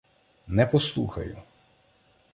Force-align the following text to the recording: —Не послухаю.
—Не 0.47 0.65
послухаю. 0.65 1.37